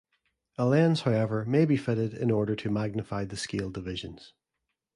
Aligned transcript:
A 0.57 0.65
lens, 0.65 1.01
however, 1.01 1.45
may 1.45 1.63
be 1.63 1.77
fitted, 1.77 2.15
in 2.15 2.31
order 2.31 2.55
to 2.55 2.71
magnify 2.71 3.23
the 3.25 3.37
scale 3.37 3.69
divisions. 3.69 4.33